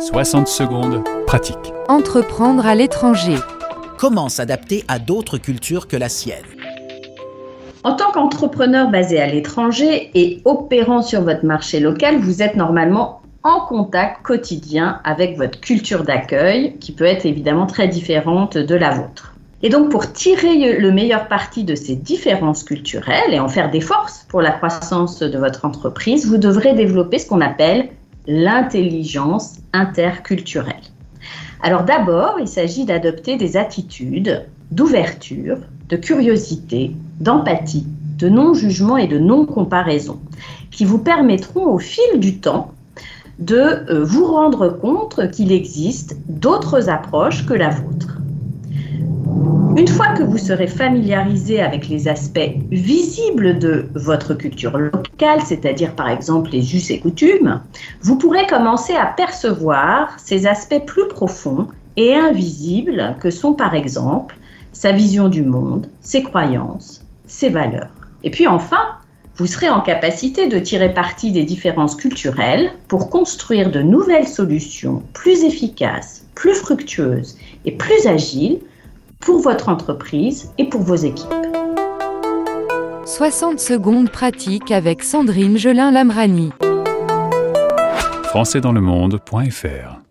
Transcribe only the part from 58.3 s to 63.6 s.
commencer à percevoir ces aspects plus profonds et invisibles que sont